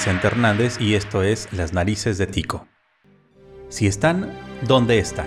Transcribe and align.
Vicente 0.00 0.28
Hernández 0.28 0.80
y 0.80 0.94
esto 0.94 1.22
es 1.22 1.46
Las 1.52 1.74
narices 1.74 2.16
de 2.16 2.26
Tico. 2.26 2.66
Si 3.68 3.86
están, 3.86 4.32
¿dónde 4.66 4.98
están? 4.98 5.26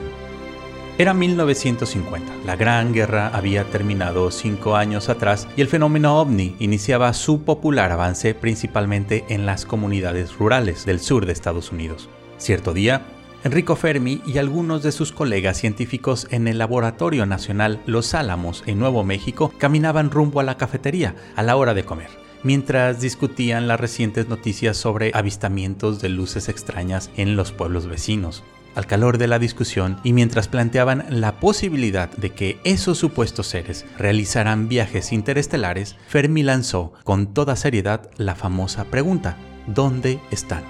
Era 0.97 1.13
1950, 1.13 2.33
la 2.44 2.55
Gran 2.55 2.91
Guerra 2.91 3.28
había 3.28 3.65
terminado 3.65 4.31
cinco 4.31 4.76
años 4.76 5.09
atrás 5.09 5.47
y 5.55 5.62
el 5.62 5.67
fenómeno 5.67 6.19
ovni 6.19 6.55
iniciaba 6.58 7.13
su 7.13 7.44
popular 7.44 7.91
avance 7.91 8.33
principalmente 8.33 9.26
en 9.29 9.46
las 9.46 9.67
comunidades 9.67 10.36
rurales 10.40 10.87
del 10.87 10.99
sur 10.99 11.28
de 11.28 11.33
Estados 11.33 11.71
Unidos. 11.71 12.10
Cierto 12.40 12.74
día, 12.74 13.03
Enrico 13.44 13.76
Fermi 13.76 14.24
y 14.26 14.40
algunos 14.40 14.81
de 14.81 14.92
sus 14.92 15.12
colegas 15.12 15.58
científicos 15.58 16.26
en 16.31 16.48
el 16.48 16.58
Laboratorio 16.58 17.27
Nacional 17.27 17.80
Los 17.85 18.16
Álamos 18.16 18.63
en 18.66 18.80
Nuevo 18.80 19.04
México 19.04 19.54
caminaban 19.60 20.10
rumbo 20.10 20.40
a 20.40 20.44
la 20.44 20.58
cafetería 20.58 21.13
a 21.35 21.44
la 21.44 21.58
hora 21.58 21.76
de 21.76 21.85
comer 21.85 22.23
mientras 22.44 23.02
discutían 23.02 23.68
las 23.68 23.80
recientes 23.80 24.28
noticias 24.28 24.78
sobre 24.78 25.12
avistamientos 25.14 26.02
de 26.02 26.10
luces 26.10 26.50
extrañas 26.50 27.10
en 27.18 27.36
los 27.36 27.52
pueblos 27.52 27.88
vecinos. 27.88 28.44
Al 28.76 28.88
calor 28.88 29.18
de 29.20 29.28
la 29.28 29.38
discusión 29.38 30.00
y 30.04 30.14
mientras 30.14 30.48
planteaban 30.48 31.06
la 31.10 31.40
posibilidad 31.40 32.10
de 32.10 32.32
que 32.32 32.60
esos 32.64 32.98
supuestos 32.98 33.48
seres 33.48 33.86
realizaran 33.98 34.68
viajes 34.68 35.12
interestelares, 35.12 35.96
Fermi 36.08 36.42
lanzó 36.42 36.94
con 37.04 37.34
toda 37.34 37.56
seriedad 37.56 38.10
la 38.18 38.36
famosa 38.36 38.86
pregunta, 38.86 39.38
¿dónde 39.68 40.20
están? 40.32 40.64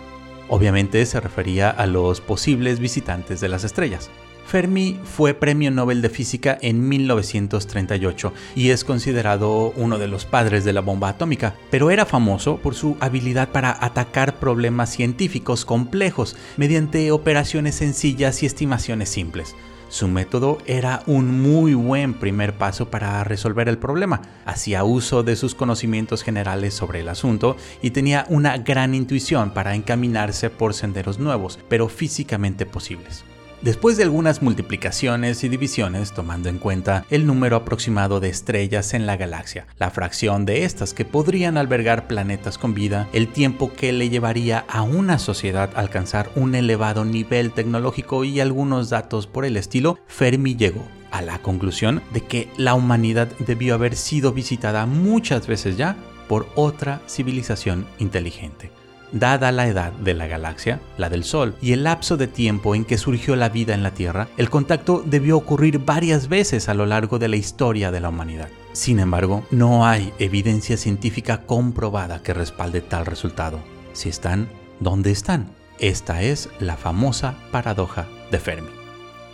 Obviamente 0.50 1.06
se 1.06 1.22
refería 1.22 1.70
a 1.70 1.86
los 1.86 2.20
posibles 2.20 2.80
visitantes 2.80 3.40
de 3.40 3.50
las 3.50 3.64
estrellas. 3.64 4.12
Fermi 4.46 5.00
fue 5.04 5.34
Premio 5.34 5.72
Nobel 5.72 6.02
de 6.02 6.10
Física 6.10 6.58
en 6.62 6.88
1938 6.88 8.34
y 8.56 8.70
es 8.70 8.84
considerado 8.84 9.74
uno 9.76 9.98
de 9.98 10.08
los 10.08 10.26
padres 10.26 10.64
de 10.64 10.74
la 10.74 10.82
bomba 10.82 11.10
atómica, 11.10 11.56
pero 11.72 11.92
era 11.92 12.06
famoso 12.06 12.58
por 12.58 12.76
su 12.76 12.98
habilidad 13.00 13.50
para 13.50 13.78
atacar 13.84 14.40
problemas 14.40 14.90
científicos 14.92 15.66
complejos 15.66 16.36
mediante 16.58 17.12
operaciones 17.12 17.76
sencillas 17.76 18.44
y 18.44 18.46
estimaciones 18.46 19.10
simples. 19.10 19.56
Su 19.94 20.08
método 20.08 20.58
era 20.66 21.04
un 21.06 21.42
muy 21.42 21.76
buen 21.76 22.16
primer 22.16 22.58
paso 22.58 22.90
para 22.90 23.24
resolver 23.24 23.70
el 23.70 23.78
problema. 23.78 24.22
Hacía 24.44 24.84
uso 24.84 25.22
de 25.22 25.36
sus 25.36 25.54
conocimientos 25.54 26.24
generales 26.24 26.74
sobre 26.74 27.02
el 27.02 27.10
asunto 27.10 27.58
y 27.80 27.92
tenía 27.92 28.26
una 28.30 28.58
gran 28.58 28.96
intuición 28.96 29.52
para 29.52 29.76
encaminarse 29.76 30.50
por 30.50 30.74
senderos 30.74 31.20
nuevos, 31.20 31.60
pero 31.70 31.90
físicamente 31.90 32.66
posibles. 32.66 33.24
Después 33.64 33.96
de 33.96 34.04
algunas 34.04 34.42
multiplicaciones 34.42 35.42
y 35.46 35.48
divisiones, 35.48 36.12
tomando 36.12 36.50
en 36.50 36.58
cuenta 36.58 37.06
el 37.10 37.26
número 37.26 37.56
aproximado 37.56 38.20
de 38.20 38.28
estrellas 38.28 38.94
en 38.94 39.06
la 39.06 39.16
galaxia, 39.16 39.68
la 39.80 39.90
fracción 39.90 40.44
de 40.46 40.66
estas 40.66 40.94
que 40.94 41.06
podrían 41.06 41.56
albergar 41.56 42.06
planetas 42.08 42.58
con 42.58 42.74
vida, 42.74 43.08
el 43.14 43.30
tiempo 43.30 43.72
que 43.72 43.94
le 43.94 44.10
llevaría 44.10 44.66
a 44.68 44.82
una 44.82 45.18
sociedad 45.18 45.70
alcanzar 45.76 46.30
un 46.36 46.56
elevado 46.56 47.06
nivel 47.06 47.54
tecnológico 47.54 48.26
y 48.26 48.42
algunos 48.42 48.90
datos 48.90 49.28
por 49.28 49.46
el 49.46 49.56
estilo, 49.56 49.98
Fermi 50.08 50.58
llegó 50.58 50.86
a 51.12 51.22
la 51.22 51.40
conclusión 51.40 52.02
de 52.12 52.20
que 52.20 52.50
la 52.58 52.74
humanidad 52.74 53.30
debió 53.40 53.76
haber 53.76 53.96
sido 53.96 54.34
visitada 54.34 54.86
muchas 54.86 55.48
veces 55.48 55.78
ya 55.78 55.96
por 56.28 56.48
otra 56.56 57.02
civilización 57.08 57.88
inteligente. 57.98 58.83
Dada 59.14 59.52
la 59.52 59.68
edad 59.68 59.92
de 59.94 60.16
la 60.16 60.26
galaxia, 60.26 60.82
la 60.98 61.08
del 61.08 61.24
Sol, 61.24 61.56
y 61.62 61.74
el 61.74 61.84
lapso 61.84 62.18
de 62.18 62.28
tiempo 62.28 62.74
en 62.74 62.84
que 62.84 62.98
surgió 62.98 63.36
la 63.36 63.50
vida 63.50 63.76
en 63.76 63.84
la 63.84 63.92
Tierra, 63.92 64.28
el 64.38 64.50
contacto 64.50 65.04
debió 65.06 65.38
ocurrir 65.38 65.78
varias 65.78 66.28
veces 66.28 66.68
a 66.68 66.74
lo 66.74 66.88
largo 66.88 67.20
de 67.20 67.28
la 67.28 67.36
historia 67.36 67.92
de 67.92 68.00
la 68.00 68.10
humanidad. 68.10 68.50
Sin 68.74 69.00
embargo, 69.00 69.46
no 69.52 69.86
hay 69.86 70.12
evidencia 70.18 70.78
científica 70.78 71.44
comprobada 71.46 72.24
que 72.24 72.34
respalde 72.34 72.82
tal 72.82 73.06
resultado. 73.06 73.60
Si 73.94 74.10
están, 74.10 74.50
¿dónde 74.80 75.12
están? 75.12 75.52
Esta 75.78 76.24
es 76.24 76.50
la 76.60 76.76
famosa 76.76 77.36
paradoja 77.52 78.08
de 78.32 78.40
Fermi. 78.40 78.83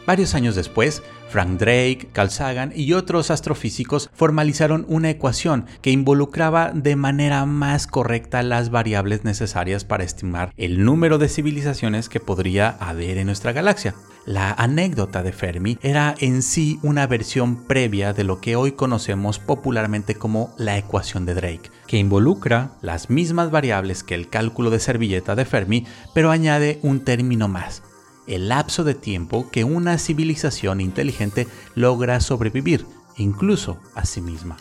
Varios 0.09 0.33
años 0.33 0.55
después, 0.55 1.03
Frank 1.29 1.59
Drake, 1.59 2.09
Carl 2.11 2.31
Sagan 2.31 2.73
y 2.75 2.93
otros 2.93 3.29
astrofísicos 3.29 4.09
formalizaron 4.11 4.87
una 4.89 5.11
ecuación 5.11 5.67
que 5.83 5.91
involucraba 5.91 6.71
de 6.73 6.95
manera 6.95 7.45
más 7.45 7.85
correcta 7.85 8.41
las 8.41 8.71
variables 8.71 9.23
necesarias 9.23 9.85
para 9.85 10.03
estimar 10.03 10.51
el 10.57 10.83
número 10.83 11.19
de 11.19 11.29
civilizaciones 11.29 12.09
que 12.09 12.19
podría 12.19 12.69
haber 12.79 13.19
en 13.19 13.27
nuestra 13.27 13.51
galaxia. 13.51 13.93
La 14.25 14.51
anécdota 14.51 15.21
de 15.21 15.31
Fermi 15.31 15.77
era 15.83 16.15
en 16.17 16.41
sí 16.41 16.79
una 16.81 17.05
versión 17.05 17.67
previa 17.67 18.11
de 18.11 18.23
lo 18.23 18.41
que 18.41 18.55
hoy 18.55 18.71
conocemos 18.71 19.37
popularmente 19.37 20.15
como 20.15 20.55
la 20.57 20.75
ecuación 20.75 21.27
de 21.27 21.35
Drake, 21.35 21.69
que 21.85 21.97
involucra 21.97 22.71
las 22.81 23.11
mismas 23.11 23.51
variables 23.51 24.03
que 24.03 24.15
el 24.15 24.27
cálculo 24.27 24.71
de 24.71 24.79
servilleta 24.79 25.35
de 25.35 25.45
Fermi, 25.45 25.85
pero 26.15 26.31
añade 26.31 26.79
un 26.81 27.01
término 27.01 27.47
más, 27.47 27.83
el 28.29 28.49
lapso 28.49 28.83
de 28.83 28.95
tiempo 28.95 29.49
que 29.51 29.63
una 29.63 29.97
civilización 29.97 30.79
inteligente 30.79 31.47
logra 31.75 32.21
sobrevivir, 32.21 32.85
incluso 33.17 33.77
a 33.95 34.05
sí 34.05 34.21
misma. 34.21 34.57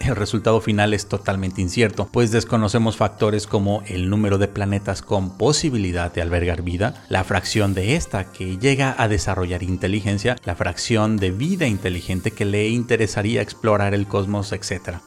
El 0.00 0.16
resultado 0.16 0.60
final 0.60 0.92
es 0.92 1.06
totalmente 1.06 1.62
incierto, 1.62 2.08
pues 2.12 2.30
desconocemos 2.30 2.96
factores 2.96 3.46
como 3.46 3.82
el 3.86 4.10
número 4.10 4.36
de 4.36 4.48
planetas 4.48 5.00
con 5.00 5.38
posibilidad 5.38 6.12
de 6.12 6.20
albergar 6.20 6.62
vida, 6.62 7.04
la 7.08 7.24
fracción 7.24 7.72
de 7.72 7.96
esta 7.96 8.30
que 8.30 8.58
llega 8.58 8.94
a 8.98 9.08
desarrollar 9.08 9.62
inteligencia, 9.62 10.36
la 10.44 10.56
fracción 10.56 11.16
de 11.16 11.30
vida 11.30 11.66
inteligente 11.66 12.32
que 12.32 12.44
le 12.44 12.68
interesaría 12.68 13.40
explorar 13.40 13.94
el 13.94 14.06
cosmos, 14.06 14.52
etc. 14.52 14.98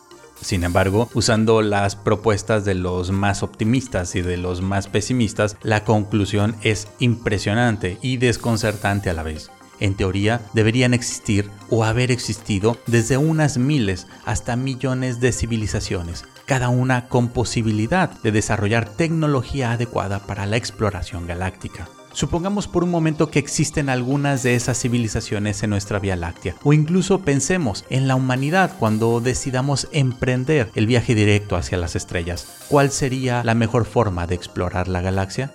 Sin 0.42 0.64
embargo, 0.64 1.10
usando 1.14 1.62
las 1.62 1.96
propuestas 1.96 2.64
de 2.64 2.76
los 2.76 3.12
más 3.12 3.44
optimistas 3.44 4.16
y 4.16 4.22
de 4.22 4.38
los 4.38 4.62
más 4.62 4.88
pesimistas, 4.88 5.58
la 5.62 5.84
conclusión 5.84 6.56
es 6.62 6.88
impresionante 7.00 7.98
y 8.02 8.18
desconcertante 8.18 9.10
a 9.10 9.14
la 9.14 9.24
vez. 9.24 9.52
En 9.80 9.96
teoría, 9.96 10.42
deberían 10.54 10.94
existir 10.94 11.50
o 11.70 11.84
haber 11.84 12.12
existido 12.12 12.78
desde 12.88 13.18
unas 13.18 13.58
miles 13.58 14.08
hasta 14.26 14.56
millones 14.56 15.20
de 15.20 15.32
civilizaciones, 15.32 16.26
cada 16.46 16.70
una 16.70 17.08
con 17.10 17.28
posibilidad 17.30 18.10
de 18.22 18.32
desarrollar 18.32 18.90
tecnología 18.90 19.72
adecuada 19.72 20.26
para 20.26 20.46
la 20.46 20.58
exploración 20.58 21.28
galáctica. 21.28 21.90
Supongamos 22.18 22.68
por 22.68 22.84
un 22.84 22.90
momento 22.90 23.30
que 23.30 23.38
existen 23.38 23.90
algunas 23.90 24.42
de 24.42 24.56
esas 24.56 24.82
civilizaciones 24.82 25.62
en 25.62 25.70
nuestra 25.70 26.00
Vía 26.00 26.16
Láctea, 26.16 26.56
o 26.64 26.74
incluso 26.74 27.20
pensemos 27.20 27.86
en 27.92 28.08
la 28.08 28.16
humanidad 28.16 28.72
cuando 28.80 29.22
decidamos 29.22 29.88
emprender 29.92 30.72
el 30.74 30.88
viaje 30.88 31.14
directo 31.14 31.56
hacia 31.56 31.78
las 31.78 31.96
estrellas. 31.96 32.66
¿Cuál 32.70 32.90
sería 32.90 33.44
la 33.44 33.54
mejor 33.54 33.86
forma 33.86 34.26
de 34.26 34.34
explorar 34.34 34.88
la 34.88 35.02
galaxia? 35.02 35.54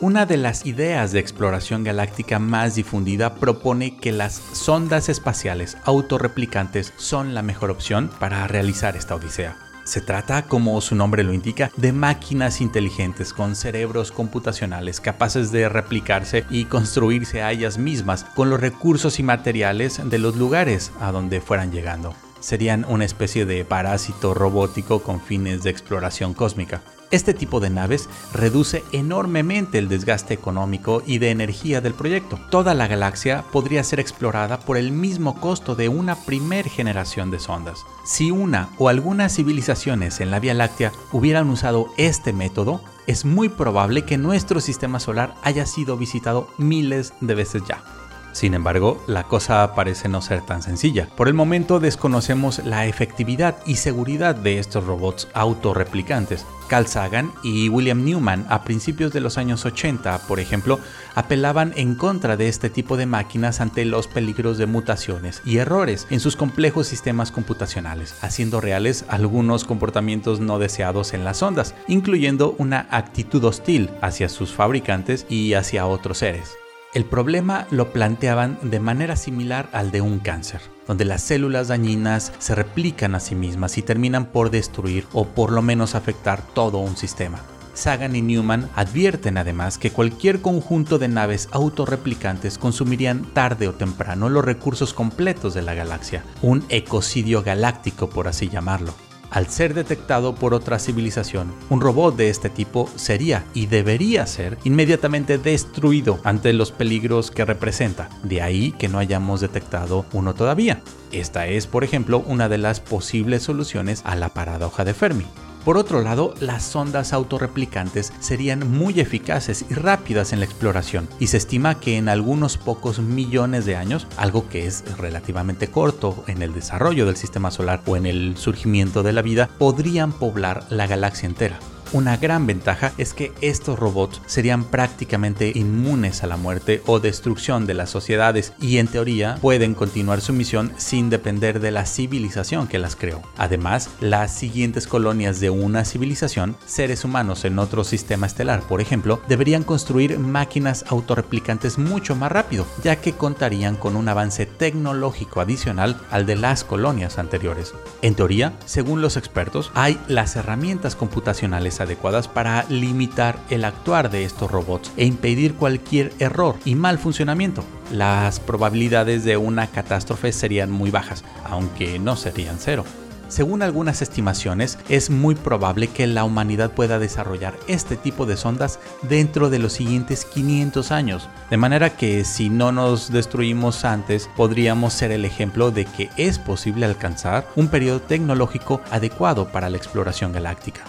Una 0.00 0.24
de 0.24 0.38
las 0.38 0.64
ideas 0.64 1.12
de 1.12 1.20
exploración 1.20 1.84
galáctica 1.84 2.38
más 2.38 2.74
difundida 2.74 3.34
propone 3.34 3.98
que 3.98 4.12
las 4.12 4.40
sondas 4.54 5.10
espaciales 5.10 5.76
autorreplicantes 5.84 6.94
son 6.96 7.34
la 7.34 7.42
mejor 7.42 7.70
opción 7.70 8.10
para 8.18 8.48
realizar 8.48 8.96
esta 8.96 9.14
odisea. 9.14 9.71
Se 9.84 10.00
trata, 10.00 10.42
como 10.42 10.80
su 10.80 10.94
nombre 10.94 11.24
lo 11.24 11.32
indica, 11.32 11.70
de 11.76 11.92
máquinas 11.92 12.60
inteligentes 12.60 13.32
con 13.32 13.56
cerebros 13.56 14.12
computacionales 14.12 15.00
capaces 15.00 15.50
de 15.50 15.68
replicarse 15.68 16.44
y 16.50 16.66
construirse 16.66 17.42
a 17.42 17.50
ellas 17.50 17.78
mismas 17.78 18.24
con 18.24 18.48
los 18.48 18.60
recursos 18.60 19.18
y 19.18 19.22
materiales 19.22 20.00
de 20.04 20.18
los 20.18 20.36
lugares 20.36 20.92
a 21.00 21.10
donde 21.10 21.40
fueran 21.40 21.72
llegando. 21.72 22.14
Serían 22.42 22.84
una 22.88 23.04
especie 23.04 23.46
de 23.46 23.64
parásito 23.64 24.34
robótico 24.34 25.02
con 25.02 25.20
fines 25.20 25.62
de 25.62 25.70
exploración 25.70 26.34
cósmica. 26.34 26.82
Este 27.12 27.34
tipo 27.34 27.60
de 27.60 27.70
naves 27.70 28.08
reduce 28.32 28.82
enormemente 28.90 29.78
el 29.78 29.88
desgaste 29.88 30.34
económico 30.34 31.02
y 31.06 31.18
de 31.18 31.30
energía 31.30 31.80
del 31.80 31.94
proyecto. 31.94 32.40
Toda 32.50 32.74
la 32.74 32.88
galaxia 32.88 33.44
podría 33.52 33.84
ser 33.84 34.00
explorada 34.00 34.58
por 34.58 34.76
el 34.76 34.90
mismo 34.92 35.38
costo 35.38 35.74
de 35.74 35.88
una 35.88 36.16
primer 36.16 36.68
generación 36.68 37.30
de 37.30 37.38
sondas. 37.38 37.84
Si 38.04 38.30
una 38.30 38.70
o 38.78 38.88
algunas 38.88 39.36
civilizaciones 39.36 40.20
en 40.20 40.30
la 40.30 40.40
Vía 40.40 40.54
Láctea 40.54 40.90
hubieran 41.12 41.50
usado 41.50 41.92
este 41.98 42.32
método, 42.32 42.80
es 43.06 43.24
muy 43.24 43.50
probable 43.50 44.06
que 44.06 44.16
nuestro 44.16 44.60
sistema 44.60 44.98
solar 44.98 45.34
haya 45.42 45.66
sido 45.66 45.96
visitado 45.96 46.48
miles 46.56 47.12
de 47.20 47.34
veces 47.34 47.62
ya. 47.68 47.84
Sin 48.32 48.54
embargo, 48.54 49.02
la 49.06 49.24
cosa 49.24 49.74
parece 49.74 50.08
no 50.08 50.22
ser 50.22 50.40
tan 50.40 50.62
sencilla. 50.62 51.08
Por 51.16 51.28
el 51.28 51.34
momento 51.34 51.80
desconocemos 51.80 52.64
la 52.64 52.86
efectividad 52.86 53.56
y 53.66 53.76
seguridad 53.76 54.34
de 54.34 54.58
estos 54.58 54.84
robots 54.84 55.28
autorreplicantes. 55.34 56.46
Carl 56.68 56.86
Sagan 56.86 57.32
y 57.42 57.68
William 57.68 58.02
Newman 58.02 58.46
a 58.48 58.64
principios 58.64 59.12
de 59.12 59.20
los 59.20 59.36
años 59.36 59.66
80, 59.66 60.26
por 60.26 60.40
ejemplo, 60.40 60.80
apelaban 61.14 61.74
en 61.76 61.94
contra 61.94 62.38
de 62.38 62.48
este 62.48 62.70
tipo 62.70 62.96
de 62.96 63.04
máquinas 63.04 63.60
ante 63.60 63.84
los 63.84 64.08
peligros 64.08 64.56
de 64.56 64.64
mutaciones 64.64 65.42
y 65.44 65.58
errores 65.58 66.06
en 66.08 66.20
sus 66.20 66.34
complejos 66.34 66.86
sistemas 66.86 67.30
computacionales, 67.30 68.14
haciendo 68.22 68.62
reales 68.62 69.04
algunos 69.08 69.64
comportamientos 69.64 70.40
no 70.40 70.58
deseados 70.58 71.12
en 71.12 71.24
las 71.24 71.42
ondas, 71.42 71.74
incluyendo 71.88 72.54
una 72.56 72.86
actitud 72.90 73.44
hostil 73.44 73.90
hacia 74.00 74.30
sus 74.30 74.52
fabricantes 74.52 75.26
y 75.28 75.52
hacia 75.52 75.86
otros 75.86 76.18
seres. 76.18 76.61
El 76.92 77.06
problema 77.06 77.66
lo 77.70 77.90
planteaban 77.90 78.58
de 78.60 78.78
manera 78.78 79.16
similar 79.16 79.70
al 79.72 79.90
de 79.92 80.02
un 80.02 80.18
cáncer, 80.18 80.60
donde 80.86 81.06
las 81.06 81.22
células 81.22 81.68
dañinas 81.68 82.34
se 82.38 82.54
replican 82.54 83.14
a 83.14 83.20
sí 83.20 83.34
mismas 83.34 83.78
y 83.78 83.82
terminan 83.82 84.26
por 84.26 84.50
destruir 84.50 85.06
o 85.14 85.24
por 85.24 85.52
lo 85.52 85.62
menos 85.62 85.94
afectar 85.94 86.42
todo 86.42 86.76
un 86.78 86.98
sistema. 86.98 87.40
Sagan 87.72 88.14
y 88.14 88.20
Newman 88.20 88.68
advierten 88.76 89.38
además 89.38 89.78
que 89.78 89.90
cualquier 89.90 90.42
conjunto 90.42 90.98
de 90.98 91.08
naves 91.08 91.48
autorreplicantes 91.52 92.58
consumirían 92.58 93.24
tarde 93.32 93.68
o 93.68 93.72
temprano 93.72 94.28
los 94.28 94.44
recursos 94.44 94.92
completos 94.92 95.54
de 95.54 95.62
la 95.62 95.72
galaxia, 95.72 96.22
un 96.42 96.62
ecocidio 96.68 97.42
galáctico 97.42 98.10
por 98.10 98.28
así 98.28 98.50
llamarlo. 98.50 98.92
Al 99.32 99.46
ser 99.46 99.72
detectado 99.72 100.34
por 100.34 100.52
otra 100.52 100.78
civilización, 100.78 101.54
un 101.70 101.80
robot 101.80 102.16
de 102.16 102.28
este 102.28 102.50
tipo 102.50 102.86
sería 102.96 103.46
y 103.54 103.64
debería 103.64 104.26
ser 104.26 104.58
inmediatamente 104.62 105.38
destruido 105.38 106.20
ante 106.22 106.52
los 106.52 106.70
peligros 106.70 107.30
que 107.30 107.46
representa. 107.46 108.10
De 108.24 108.42
ahí 108.42 108.72
que 108.72 108.88
no 108.88 108.98
hayamos 108.98 109.40
detectado 109.40 110.04
uno 110.12 110.34
todavía. 110.34 110.82
Esta 111.12 111.46
es, 111.46 111.66
por 111.66 111.82
ejemplo, 111.82 112.22
una 112.26 112.50
de 112.50 112.58
las 112.58 112.80
posibles 112.80 113.42
soluciones 113.42 114.02
a 114.04 114.16
la 114.16 114.28
paradoja 114.28 114.84
de 114.84 114.92
Fermi. 114.92 115.24
Por 115.64 115.76
otro 115.76 116.02
lado, 116.02 116.34
las 116.40 116.64
sondas 116.64 117.12
autorreplicantes 117.12 118.12
serían 118.18 118.68
muy 118.68 118.98
eficaces 118.98 119.64
y 119.70 119.74
rápidas 119.74 120.32
en 120.32 120.40
la 120.40 120.44
exploración, 120.44 121.08
y 121.20 121.28
se 121.28 121.36
estima 121.36 121.78
que 121.78 121.96
en 121.96 122.08
algunos 122.08 122.56
pocos 122.56 122.98
millones 122.98 123.64
de 123.64 123.76
años, 123.76 124.08
algo 124.16 124.48
que 124.48 124.66
es 124.66 124.82
relativamente 124.98 125.68
corto 125.68 126.24
en 126.26 126.42
el 126.42 126.52
desarrollo 126.52 127.06
del 127.06 127.16
sistema 127.16 127.52
solar 127.52 127.80
o 127.86 127.96
en 127.96 128.06
el 128.06 128.36
surgimiento 128.36 129.04
de 129.04 129.12
la 129.12 129.22
vida, 129.22 129.50
podrían 129.58 130.12
poblar 130.12 130.64
la 130.68 130.88
galaxia 130.88 131.28
entera. 131.28 131.60
Una 131.92 132.16
gran 132.16 132.46
ventaja 132.46 132.92
es 132.96 133.12
que 133.12 133.32
estos 133.42 133.78
robots 133.78 134.22
serían 134.24 134.64
prácticamente 134.64 135.52
inmunes 135.54 136.22
a 136.22 136.26
la 136.26 136.38
muerte 136.38 136.82
o 136.86 137.00
destrucción 137.00 137.66
de 137.66 137.74
las 137.74 137.90
sociedades 137.90 138.54
y 138.62 138.78
en 138.78 138.88
teoría 138.88 139.36
pueden 139.42 139.74
continuar 139.74 140.22
su 140.22 140.32
misión 140.32 140.72
sin 140.78 141.10
depender 141.10 141.60
de 141.60 141.70
la 141.70 141.84
civilización 141.84 142.66
que 142.66 142.78
las 142.78 142.96
creó. 142.96 143.20
Además, 143.36 143.90
las 144.00 144.32
siguientes 144.32 144.86
colonias 144.86 145.38
de 145.38 145.50
una 145.50 145.84
civilización, 145.84 146.56
seres 146.64 147.04
humanos 147.04 147.44
en 147.44 147.58
otro 147.58 147.84
sistema 147.84 148.26
estelar 148.26 148.62
por 148.62 148.80
ejemplo, 148.80 149.20
deberían 149.28 149.62
construir 149.62 150.18
máquinas 150.18 150.86
autorreplicantes 150.88 151.76
mucho 151.76 152.16
más 152.16 152.32
rápido, 152.32 152.66
ya 152.82 152.96
que 152.96 153.12
contarían 153.12 153.76
con 153.76 153.96
un 153.96 154.08
avance 154.08 154.46
tecnológico 154.46 155.42
adicional 155.42 156.00
al 156.10 156.24
de 156.24 156.36
las 156.36 156.64
colonias 156.64 157.18
anteriores. 157.18 157.74
En 158.00 158.14
teoría, 158.14 158.54
según 158.64 159.02
los 159.02 159.18
expertos, 159.18 159.70
hay 159.74 160.00
las 160.08 160.36
herramientas 160.36 160.96
computacionales 160.96 161.81
adecuadas 161.82 162.28
para 162.28 162.64
limitar 162.68 163.38
el 163.50 163.64
actuar 163.64 164.10
de 164.10 164.24
estos 164.24 164.50
robots 164.50 164.92
e 164.96 165.04
impedir 165.04 165.54
cualquier 165.54 166.12
error 166.18 166.56
y 166.64 166.74
mal 166.74 166.98
funcionamiento. 166.98 167.62
Las 167.92 168.40
probabilidades 168.40 169.24
de 169.24 169.36
una 169.36 169.66
catástrofe 169.66 170.32
serían 170.32 170.70
muy 170.70 170.90
bajas, 170.90 171.24
aunque 171.44 171.98
no 171.98 172.16
serían 172.16 172.56
cero. 172.58 172.84
Según 173.32 173.62
algunas 173.62 174.02
estimaciones, 174.02 174.78
es 174.90 175.08
muy 175.08 175.34
probable 175.34 175.86
que 175.86 176.06
la 176.06 176.22
humanidad 176.22 176.72
pueda 176.72 176.98
desarrollar 176.98 177.58
este 177.66 177.96
tipo 177.96 178.26
de 178.26 178.36
sondas 178.36 178.78
dentro 179.00 179.48
de 179.48 179.58
los 179.58 179.72
siguientes 179.72 180.26
500 180.26 180.92
años, 180.92 181.30
de 181.48 181.56
manera 181.56 181.96
que 181.96 182.26
si 182.26 182.50
no 182.50 182.72
nos 182.72 183.10
destruimos 183.10 183.86
antes, 183.86 184.28
podríamos 184.36 184.92
ser 184.92 185.12
el 185.12 185.24
ejemplo 185.24 185.70
de 185.70 185.86
que 185.86 186.10
es 186.18 186.38
posible 186.38 186.84
alcanzar 186.84 187.48
un 187.56 187.68
periodo 187.68 188.02
tecnológico 188.02 188.82
adecuado 188.90 189.48
para 189.48 189.70
la 189.70 189.78
exploración 189.78 190.32
galáctica. 190.32 190.82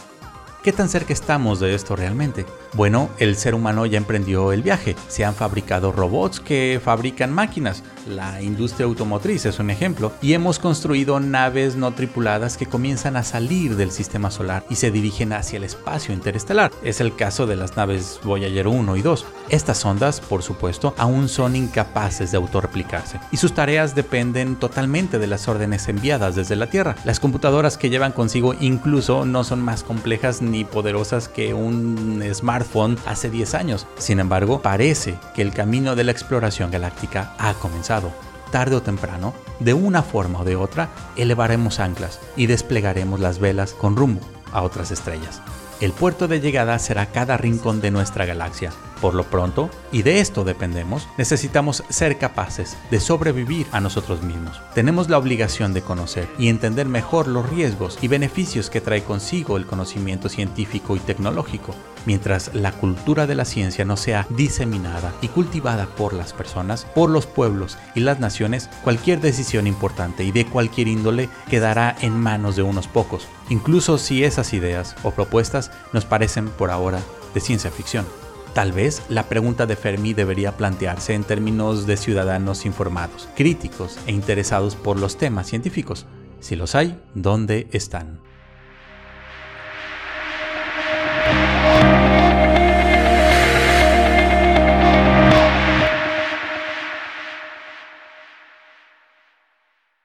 ¿Qué 0.64 0.72
tan 0.72 0.88
cerca 0.88 1.12
estamos 1.12 1.60
de 1.60 1.76
esto 1.76 1.98
realmente? 1.98 2.46
Bueno, 2.72 3.10
el 3.18 3.36
ser 3.36 3.54
humano 3.54 3.86
ya 3.86 3.98
emprendió 3.98 4.54
el 4.54 4.64
viaje. 4.64 4.96
Se 5.10 5.26
han 5.26 5.36
fabricado 5.36 5.92
robots 5.92 6.40
que 6.40 6.80
fabrican 6.82 7.34
máquinas. 7.34 7.84
La 8.08 8.42
industria 8.42 8.86
automotriz 8.86 9.46
es 9.46 9.60
un 9.60 9.70
ejemplo. 9.70 10.14
Y 10.22 10.32
hemos 10.32 10.60
construido 10.60 11.20
naves 11.20 11.76
no 11.76 11.94
tripuladas 11.94 12.56
que 12.56 12.66
comienzan 12.66 13.18
a 13.18 13.24
salir 13.24 13.76
del 13.76 13.92
sistema 13.92 14.32
solar 14.32 14.66
y 14.70 14.76
se 14.76 14.90
dirigen 14.90 15.34
hacia 15.34 15.58
el 15.58 15.66
espacio 15.66 16.14
interestelar. 16.14 16.72
Es 16.82 17.02
el 17.02 17.14
caso 17.14 17.46
de 17.46 17.58
las 17.58 17.76
naves 17.76 18.22
Voyager 18.24 18.70
1 18.70 18.96
y 18.96 19.02
2. 19.02 19.26
Estas 19.50 19.80
sondas, 19.80 20.22
por 20.22 20.44
supuesto, 20.44 20.96
aún 20.98 21.28
son 21.28 21.58
incapaces 21.58 22.32
de 22.32 22.38
autorreplicarse. 22.38 23.20
Y 23.34 23.38
sus 23.38 23.54
tareas 23.54 23.96
dependen 23.96 24.56
totalmente 24.56 25.20
de 25.20 25.28
las 25.28 25.50
órdenes 25.50 25.90
enviadas 25.90 26.38
desde 26.38 26.56
la 26.56 26.70
Tierra. 26.70 26.96
Las 27.04 27.20
computadoras 27.20 27.78
que 27.78 27.90
llevan 27.90 28.14
consigo 28.14 28.56
incluso 28.62 29.26
no 29.26 29.44
son 29.44 29.60
más 29.60 29.84
complejas 29.84 30.42
ni 30.42 30.53
poderosas 30.64 31.28
que 31.28 31.56
un 31.56 32.24
smartphone 32.34 32.98
hace 33.08 33.32
10 33.32 33.56
años. 33.56 33.88
Sin 33.98 34.20
embargo, 34.20 34.62
parece 34.62 35.16
que 35.34 35.42
el 35.42 35.54
camino 35.54 35.96
de 35.96 36.04
la 36.04 36.12
exploración 36.12 36.70
galáctica 36.70 37.34
ha 37.40 37.56
comenzado. 37.56 38.12
Tarde 38.52 38.76
o 38.76 38.84
temprano, 38.84 39.34
de 39.60 39.74
una 39.74 40.04
forma 40.04 40.42
o 40.42 40.44
de 40.44 40.56
otra, 40.56 40.90
elevaremos 41.16 41.80
anclas 41.80 42.20
y 42.36 42.46
desplegaremos 42.46 43.20
las 43.20 43.40
velas 43.40 43.74
con 43.74 43.96
rumbo 43.96 44.22
a 44.52 44.62
otras 44.62 44.92
estrellas. 44.92 45.42
El 45.82 45.92
puerto 45.92 46.28
de 46.28 46.40
llegada 46.40 46.78
será 46.78 47.08
cada 47.08 47.36
rincón 47.36 47.82
de 47.82 47.90
nuestra 47.90 48.26
galaxia. 48.26 48.72
Por 49.04 49.16
lo 49.16 49.26
pronto, 49.26 49.70
y 49.92 50.04
de 50.04 50.22
esto 50.22 50.46
dependemos, 50.46 51.10
necesitamos 51.18 51.84
ser 51.90 52.18
capaces 52.18 52.78
de 52.90 53.02
sobrevivir 53.02 53.68
a 53.74 53.82
nosotros 53.82 54.24
mismos. 54.24 54.62
Tenemos 54.74 55.10
la 55.10 55.18
obligación 55.18 55.74
de 55.74 55.82
conocer 55.82 56.30
y 56.40 56.48
entender 56.48 56.88
mejor 56.88 57.28
los 57.28 57.50
riesgos 57.50 58.00
y 58.02 58.08
beneficios 58.08 58.70
que 58.70 58.80
trae 58.80 59.04
consigo 59.04 59.58
el 59.58 59.66
conocimiento 59.66 60.30
científico 60.30 60.96
y 60.96 61.00
tecnológico. 61.00 61.76
Mientras 62.06 62.56
la 62.56 62.72
cultura 62.72 63.28
de 63.28 63.36
la 63.36 63.44
ciencia 63.44 63.84
no 63.84 63.98
sea 63.98 64.26
diseminada 64.30 65.14
y 65.20 65.28
cultivada 65.28 65.86
por 65.86 66.14
las 66.14 66.32
personas, 66.32 66.86
por 66.96 67.10
los 67.10 67.26
pueblos 67.26 67.78
y 67.96 68.00
las 68.00 68.22
naciones, 68.22 68.70
cualquier 68.86 69.20
decisión 69.20 69.68
importante 69.68 70.24
y 70.24 70.32
de 70.32 70.46
cualquier 70.46 70.88
índole 70.88 71.28
quedará 71.50 71.94
en 72.00 72.18
manos 72.18 72.56
de 72.56 72.64
unos 72.64 72.88
pocos, 72.88 73.28
incluso 73.50 73.98
si 73.98 74.24
esas 74.24 74.54
ideas 74.54 74.96
o 75.04 75.12
propuestas 75.12 75.72
nos 75.92 76.06
parecen 76.06 76.48
por 76.48 76.72
ahora 76.72 77.02
de 77.34 77.42
ciencia 77.42 77.70
ficción. 77.70 78.23
Tal 78.54 78.72
vez 78.72 79.02
la 79.10 79.30
pregunta 79.30 79.66
de 79.66 79.76
Fermi 79.76 80.14
debería 80.14 80.58
plantearse 80.58 81.16
en 81.16 81.24
términos 81.24 81.88
de 81.88 81.98
ciudadanos 81.98 82.68
informados, 82.68 83.28
críticos 83.36 83.98
e 84.06 84.12
interesados 84.12 84.76
por 84.76 85.00
los 85.00 85.18
temas 85.18 85.48
científicos. 85.48 86.06
Si 86.40 86.56
los 86.56 86.76
hay, 86.76 87.02
¿dónde 87.16 87.68
están? 87.72 88.20